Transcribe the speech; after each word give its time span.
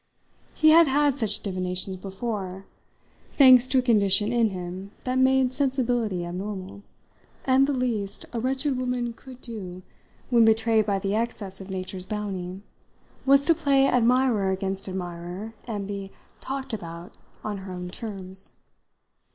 He 0.55 0.71
had 0.71 0.87
had 0.87 1.19
such 1.19 1.41
divinations 1.43 1.95
before 1.95 2.65
thanks 3.33 3.67
to 3.67 3.77
a 3.77 3.81
condition 3.83 4.31
in 4.33 4.49
him 4.49 4.89
that 5.03 5.19
made 5.19 5.53
sensibility 5.53 6.25
abnormal 6.25 6.81
and 7.45 7.67
the 7.67 7.73
least 7.73 8.25
a 8.33 8.39
wretched 8.39 8.79
woman 8.81 9.13
could 9.13 9.41
do 9.41 9.83
when 10.31 10.43
betrayed 10.43 10.87
by 10.87 10.97
the 10.97 11.13
excess 11.13 11.61
of 11.61 11.69
nature's 11.69 12.07
bounty 12.07 12.63
was 13.27 13.45
to 13.45 13.53
play 13.53 13.87
admirer 13.87 14.49
against 14.49 14.89
admirer 14.89 15.53
and 15.67 15.85
be 15.85 16.09
"talked 16.39 16.73
about" 16.73 17.15
on 17.43 17.57
her 17.59 17.71
own 17.71 17.89
terms. 17.89 18.53